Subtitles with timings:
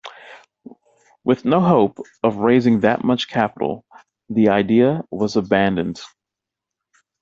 [1.23, 3.85] With no hope of raising that much capital,
[4.29, 6.01] the idea was abandoned.